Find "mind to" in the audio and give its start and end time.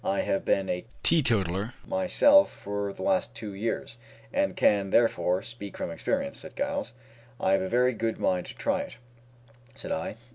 8.17-8.57